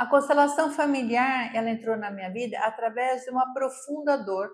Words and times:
A 0.00 0.06
constelação 0.06 0.72
familiar, 0.72 1.54
ela 1.54 1.68
entrou 1.68 1.94
na 1.94 2.10
minha 2.10 2.32
vida 2.32 2.58
através 2.60 3.22
de 3.22 3.30
uma 3.30 3.52
profunda 3.52 4.16
dor. 4.16 4.50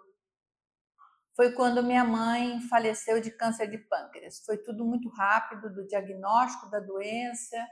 Foi 1.36 1.52
quando 1.52 1.84
minha 1.84 2.02
mãe 2.02 2.60
faleceu 2.62 3.20
de 3.20 3.30
câncer 3.30 3.70
de 3.70 3.78
pâncreas. 3.78 4.42
Foi 4.44 4.58
tudo 4.58 4.84
muito 4.84 5.08
rápido 5.10 5.72
do 5.72 5.86
diagnóstico 5.86 6.68
da 6.68 6.80
doença 6.80 7.64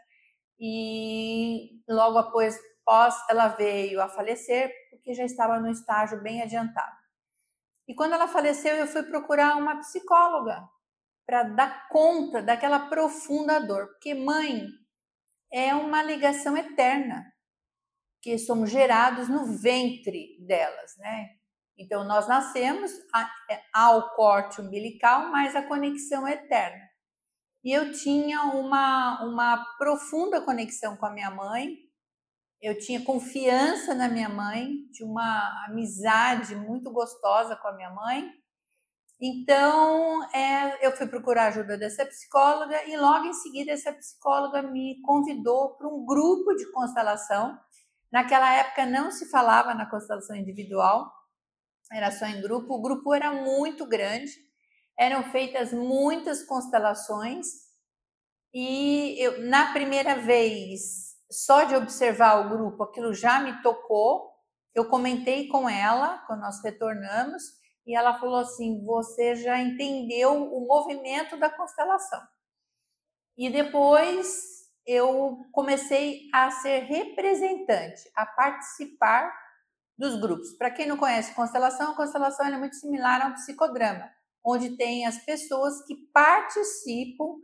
e 0.57 1.83
logo 1.89 2.17
após, 2.17 2.57
após 2.83 3.17
ela 3.29 3.49
veio 3.49 4.01
a 4.01 4.09
falecer, 4.09 4.73
porque 4.91 5.13
já 5.13 5.25
estava 5.25 5.59
no 5.59 5.69
estágio 5.69 6.23
bem 6.23 6.43
adiantado. 6.43 6.97
E 7.89 7.95
quando 7.97 8.13
ela 8.13 8.29
faleceu, 8.29 8.77
eu 8.77 8.87
fui 8.87 9.03
procurar 9.03 9.57
uma 9.57 9.81
psicóloga 9.81 10.63
para 11.27 11.43
dar 11.43 11.89
conta 11.89 12.41
daquela 12.41 12.89
profunda 12.89 13.59
dor, 13.59 13.89
porque 13.89 14.15
mãe 14.15 14.65
é 15.53 15.75
uma 15.75 16.05
ligação 16.05 16.57
eterna, 16.57 17.34
que 18.25 18.39
somos 18.39 18.71
gerados 18.71 19.29
no 19.29 19.45
ventre 19.45 20.39
delas, 20.41 20.97
né? 20.97 21.29
Então 21.77 22.05
nós 22.05 22.27
nascemos 22.27 22.91
ao 23.71 23.99
é, 23.99 24.17
corte 24.17 24.63
umbilical, 24.63 25.31
mas 25.31 25.55
a 25.55 25.63
conexão 25.63 26.27
é 26.27 26.33
eterna. 26.33 26.89
E 27.63 27.71
eu 27.71 27.93
tinha 27.93 28.45
uma, 28.45 29.23
uma 29.27 29.63
profunda 29.77 30.41
conexão 30.41 30.97
com 30.97 31.05
a 31.05 31.11
minha 31.11 31.31
mãe, 31.31 31.77
eu 32.63 32.79
tinha 32.79 33.05
confiança 33.05 33.95
na 33.95 34.09
minha 34.09 34.31
mãe, 34.31 34.71
tinha 34.91 35.07
uma 35.07 35.67
amizade 35.67 36.57
muito 36.57 36.91
gostosa 36.91 37.55
com 37.57 37.69
a 37.69 37.75
minha 37.75 37.91
mãe. 37.91 38.33
Então, 39.21 40.25
é, 40.33 40.87
eu 40.87 40.93
fui 40.93 41.07
procurar 41.07 41.49
ajuda 41.49 41.77
dessa 41.77 42.07
psicóloga 42.07 42.89
e 42.89 42.97
logo 42.97 43.27
em 43.27 43.35
seguida 43.35 43.73
essa 43.73 43.93
psicóloga 43.93 44.63
me 44.63 44.99
convidou 45.03 45.77
para 45.77 45.89
um 45.89 46.07
grupo 46.07 46.55
de 46.55 46.71
constelação. 46.73 47.59
Naquela 48.15 48.49
época 48.55 48.87
não 48.87 49.11
se 49.11 49.29
falava 49.29 49.75
na 49.75 49.91
constelação 49.91 50.37
individual, 50.37 51.13
era 51.91 52.13
só 52.13 52.27
em 52.27 52.41
grupo. 52.41 52.75
O 52.75 52.81
grupo 52.81 53.13
era 53.13 53.33
muito 53.33 53.85
grande, 53.89 54.31
eram 54.97 55.25
feitas 55.33 55.73
muitas 55.73 56.45
constelações 56.45 57.45
e 58.55 59.21
eu, 59.21 59.43
na 59.49 59.73
primeira 59.73 60.15
vez 60.15 61.17
só 61.29 61.65
de 61.65 61.75
observar 61.75 62.47
o 62.47 62.51
grupo, 62.51 62.85
aquilo 62.85 63.13
já 63.13 63.41
me 63.41 63.61
tocou. 63.63 64.33
Eu 64.73 64.89
comentei 64.89 65.49
com 65.49 65.69
ela 65.69 66.19
quando 66.29 66.43
nós 66.43 66.63
retornamos 66.63 67.43
e 67.85 67.97
ela 67.97 68.21
falou 68.21 68.37
assim: 68.37 68.85
você 68.85 69.35
já 69.35 69.59
entendeu 69.59 70.55
o 70.55 70.65
movimento 70.69 71.37
da 71.37 71.51
constelação. 71.51 72.23
E 73.37 73.51
depois 73.51 74.54
eu 74.87 75.45
comecei 75.53 76.29
a 76.33 76.51
ser 76.51 76.81
representante, 76.81 78.03
a 78.15 78.27
participar 78.27 79.35
dos 79.97 80.21
grupos. 80.21 80.53
Para 80.57 80.71
quem 80.71 80.87
não 80.87 80.97
conhece 80.97 81.35
constelação, 81.35 81.93
a 81.93 81.97
constelação 81.97 82.47
é 82.47 82.59
muito 82.59 82.77
similar 82.77 83.23
a 83.23 83.29
um 83.29 83.35
psicodrama, 83.35 84.11
onde 84.45 84.77
tem 84.77 85.07
as 85.07 85.19
pessoas 85.25 85.85
que 85.87 85.95
participam, 86.13 87.37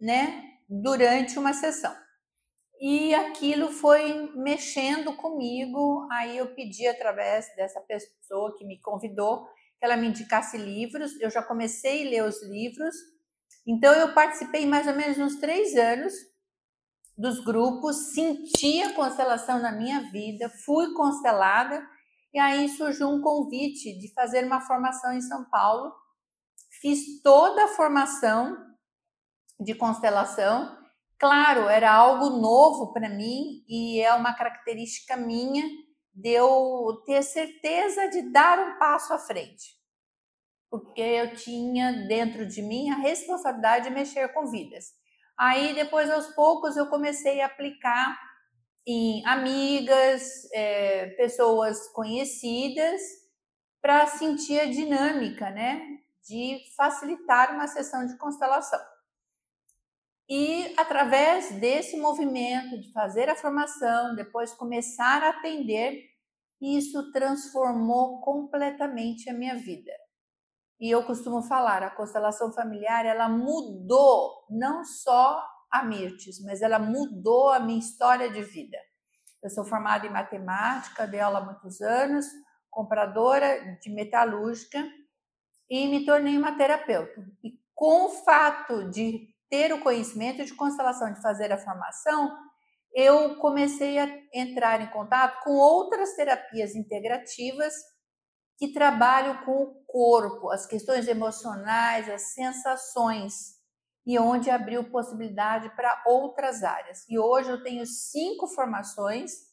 né, 0.00 0.42
durante 0.68 1.38
uma 1.38 1.52
sessão. 1.52 1.94
E 2.80 3.12
aquilo 3.12 3.72
foi 3.72 4.30
mexendo 4.36 5.16
comigo. 5.16 6.06
Aí 6.12 6.38
eu 6.38 6.54
pedi 6.54 6.86
através 6.86 7.52
dessa 7.56 7.80
pessoa 7.80 8.56
que 8.56 8.64
me 8.64 8.80
convidou 8.80 9.46
que 9.46 9.84
ela 9.84 9.96
me 9.96 10.06
indicasse 10.06 10.56
livros. 10.56 11.20
Eu 11.20 11.28
já 11.28 11.42
comecei 11.42 12.06
a 12.06 12.10
ler 12.10 12.24
os 12.24 12.40
livros. 12.44 12.94
Então 13.66 13.92
eu 13.94 14.14
participei 14.14 14.64
mais 14.64 14.86
ou 14.86 14.94
menos 14.94 15.18
uns 15.18 15.40
três 15.40 15.74
anos 15.76 16.14
dos 17.18 17.44
grupos, 17.44 18.14
senti 18.14 18.80
a 18.82 18.94
constelação 18.94 19.58
na 19.58 19.72
minha 19.72 20.10
vida, 20.10 20.48
fui 20.64 20.94
constelada 20.94 21.84
e 22.32 22.38
aí 22.38 22.68
surgiu 22.68 23.08
um 23.08 23.20
convite 23.20 23.98
de 23.98 24.12
fazer 24.14 24.44
uma 24.44 24.60
formação 24.60 25.12
em 25.12 25.20
São 25.20 25.44
Paulo. 25.50 25.92
Fiz 26.80 27.20
toda 27.22 27.64
a 27.64 27.68
formação 27.68 28.56
de 29.58 29.74
constelação 29.74 30.78
Claro, 31.18 31.68
era 31.68 31.92
algo 31.92 32.30
novo 32.30 32.92
para 32.92 33.08
mim 33.08 33.64
e 33.68 34.00
é 34.00 34.14
uma 34.14 34.32
característica 34.34 35.16
minha 35.16 35.64
de 36.14 36.30
eu 36.30 37.02
ter 37.04 37.22
certeza 37.24 38.08
de 38.08 38.30
dar 38.30 38.56
um 38.56 38.78
passo 38.78 39.12
à 39.12 39.18
frente. 39.18 39.76
Porque 40.70 41.00
eu 41.00 41.34
tinha 41.34 42.06
dentro 42.06 42.46
de 42.46 42.62
mim 42.62 42.90
a 42.90 42.96
responsabilidade 42.96 43.88
de 43.88 43.94
mexer 43.94 44.28
com 44.28 44.46
vidas. 44.46 44.92
Aí, 45.38 45.74
depois, 45.74 46.10
aos 46.10 46.26
poucos, 46.34 46.76
eu 46.76 46.86
comecei 46.88 47.40
a 47.40 47.46
aplicar 47.46 48.18
em 48.86 49.24
amigas, 49.26 50.50
é, 50.52 51.10
pessoas 51.10 51.88
conhecidas, 51.92 53.00
para 53.80 54.06
sentir 54.06 54.58
a 54.58 54.64
dinâmica, 54.64 55.50
né? 55.50 56.00
De 56.26 56.58
facilitar 56.76 57.54
uma 57.54 57.66
sessão 57.66 58.06
de 58.06 58.16
constelação. 58.18 58.80
E 60.28 60.74
através 60.76 61.52
desse 61.52 61.96
movimento 61.96 62.78
de 62.80 62.92
fazer 62.92 63.30
a 63.30 63.36
formação, 63.36 64.14
depois 64.14 64.52
começar 64.52 65.22
a 65.22 65.30
atender, 65.30 66.04
isso 66.60 67.10
transformou 67.12 68.20
completamente 68.20 69.30
a 69.30 69.32
minha 69.32 69.54
vida. 69.54 69.92
E 70.80 70.90
eu 70.90 71.02
costumo 71.04 71.42
falar, 71.42 71.82
a 71.82 71.90
constelação 71.90 72.52
familiar, 72.52 73.04
ela 73.04 73.28
mudou 73.28 74.46
não 74.48 74.84
só 74.84 75.44
a 75.70 75.82
Mirtes, 75.82 76.42
mas 76.44 76.62
ela 76.62 76.78
mudou 76.78 77.50
a 77.50 77.58
minha 77.58 77.78
história 77.78 78.30
de 78.30 78.42
vida. 78.42 78.78
Eu 79.42 79.50
sou 79.50 79.64
formada 79.64 80.06
em 80.06 80.10
matemática, 80.10 81.06
dei 81.06 81.20
aula 81.20 81.40
há 81.40 81.44
muitos 81.44 81.80
anos, 81.80 82.26
compradora 82.70 83.76
de 83.80 83.90
metalúrgica 83.90 84.84
e 85.68 85.88
me 85.88 86.04
tornei 86.04 86.38
uma 86.38 86.56
terapeuta. 86.56 87.24
E 87.42 87.58
com 87.74 88.06
o 88.06 88.10
fato 88.10 88.88
de 88.90 89.28
ter 89.50 89.72
o 89.72 89.80
conhecimento 89.80 90.44
de 90.44 90.54
constelação, 90.54 91.12
de 91.12 91.20
fazer 91.20 91.52
a 91.52 91.58
formação, 91.58 92.36
eu 92.92 93.36
comecei 93.38 93.98
a 93.98 94.08
entrar 94.32 94.80
em 94.80 94.90
contato 94.90 95.42
com 95.42 95.52
outras 95.52 96.14
terapias 96.14 96.74
integrativas 96.74 97.74
que 98.58 98.72
trabalham 98.72 99.44
com 99.44 99.62
o 99.62 99.84
corpo, 99.86 100.50
as 100.50 100.66
questões 100.66 101.06
emocionais, 101.06 102.10
as 102.10 102.34
sensações, 102.34 103.56
e 104.04 104.18
onde 104.18 104.50
abriu 104.50 104.90
possibilidade 104.90 105.70
para 105.76 106.02
outras 106.06 106.64
áreas. 106.64 107.08
E 107.08 107.18
hoje 107.18 107.50
eu 107.50 107.62
tenho 107.62 107.86
cinco 107.86 108.48
formações 108.48 109.48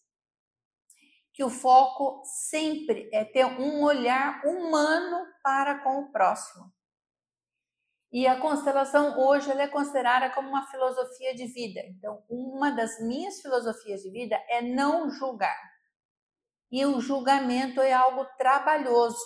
que 1.34 1.44
o 1.44 1.50
foco 1.50 2.24
sempre 2.24 3.10
é 3.14 3.26
ter 3.26 3.46
um 3.46 3.84
olhar 3.84 4.42
humano 4.46 5.26
para 5.44 5.84
com 5.84 6.00
o 6.00 6.12
próximo. 6.12 6.74
E 8.12 8.26
a 8.26 8.40
constelação 8.40 9.20
hoje 9.20 9.52
ela 9.52 9.64
é 9.64 9.68
considerada 9.68 10.30
como 10.30 10.48
uma 10.48 10.66
filosofia 10.68 11.36
de 11.36 11.48
vida. 11.48 11.82
Então, 11.90 12.24
uma 12.30 12.72
das 12.72 13.02
minhas 13.02 13.42
filosofias 13.42 14.02
de 14.02 14.10
vida 14.10 14.42
é 14.48 14.62
não 14.62 15.10
julgar. 15.10 15.75
E 16.76 16.86
o 16.86 17.00
julgamento 17.00 17.80
é 17.80 17.94
algo 17.94 18.26
trabalhoso, 18.38 19.18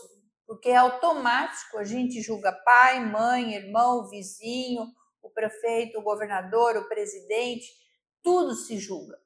porque 0.46 0.70
é 0.70 0.76
automático, 0.76 1.80
a 1.80 1.84
gente 1.84 2.22
julga 2.22 2.52
pai, 2.64 3.04
mãe, 3.04 3.56
irmão, 3.56 4.08
vizinho, 4.08 4.84
o 5.20 5.32
prefeito, 5.32 5.98
o 5.98 6.04
governador, 6.04 6.78
o 6.78 6.88
presidente, 6.88 7.66
tudo 8.22 8.54
se 8.54 8.78
julga. 8.78 9.18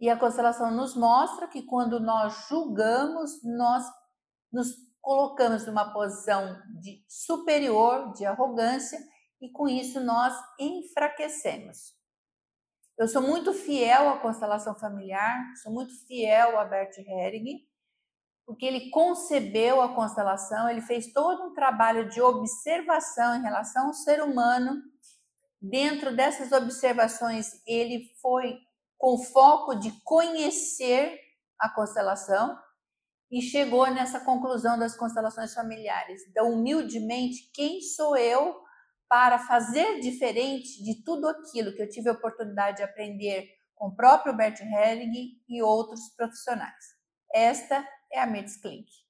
E 0.00 0.08
a 0.08 0.18
constelação 0.18 0.70
nos 0.70 0.96
mostra 0.96 1.46
que 1.46 1.60
quando 1.66 2.00
nós 2.00 2.46
julgamos, 2.48 3.42
nós 3.44 3.84
nos 4.50 4.68
colocamos 5.02 5.66
numa 5.66 5.92
posição 5.92 6.58
de 6.80 7.04
superior, 7.06 8.14
de 8.14 8.24
arrogância, 8.24 8.98
e 9.42 9.50
com 9.50 9.68
isso 9.68 10.00
nós 10.00 10.34
enfraquecemos. 10.58 11.92
Eu 13.02 13.08
sou 13.08 13.20
muito 13.20 13.52
fiel 13.52 14.10
à 14.10 14.18
constelação 14.18 14.76
familiar, 14.76 15.56
sou 15.60 15.72
muito 15.72 15.92
fiel 16.06 16.56
a 16.56 16.64
Bert 16.64 16.96
Helling, 16.98 17.58
porque 18.46 18.64
ele 18.64 18.90
concebeu 18.90 19.82
a 19.82 19.92
constelação, 19.92 20.68
ele 20.68 20.82
fez 20.82 21.12
todo 21.12 21.42
um 21.42 21.52
trabalho 21.52 22.08
de 22.08 22.22
observação 22.22 23.34
em 23.34 23.42
relação 23.42 23.88
ao 23.88 23.92
ser 23.92 24.22
humano. 24.22 24.80
Dentro 25.60 26.14
dessas 26.14 26.52
observações, 26.52 27.60
ele 27.66 28.04
foi 28.20 28.56
com 28.96 29.18
foco 29.18 29.74
de 29.74 29.90
conhecer 30.04 31.18
a 31.58 31.68
constelação, 31.68 32.56
e 33.32 33.40
chegou 33.40 33.90
nessa 33.90 34.20
conclusão 34.20 34.78
das 34.78 34.94
constelações 34.94 35.54
familiares. 35.54 36.20
Então, 36.28 36.52
humildemente, 36.52 37.50
quem 37.54 37.80
sou 37.80 38.14
eu 38.14 38.62
para 39.12 39.38
fazer 39.40 40.00
diferente 40.00 40.82
de 40.82 41.04
tudo 41.04 41.28
aquilo 41.28 41.74
que 41.74 41.82
eu 41.82 41.88
tive 41.90 42.08
a 42.08 42.14
oportunidade 42.14 42.78
de 42.78 42.82
aprender 42.82 43.46
com 43.74 43.88
o 43.88 43.94
próprio 43.94 44.34
Bert 44.34 44.58
Helling 44.62 45.38
e 45.46 45.62
outros 45.62 46.00
profissionais? 46.16 46.82
Esta 47.30 47.86
é 48.10 48.18
a 48.18 48.26
Metz 48.26 48.56
Klink. 48.56 49.01